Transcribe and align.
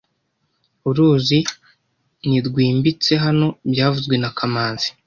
Uruzi 0.89 1.39
ni 2.27 2.39
rwimbitse 2.47 3.11
hano 3.25 3.47
byavuzwe 3.71 4.15
na 4.21 4.29
kamanzi 4.37 4.89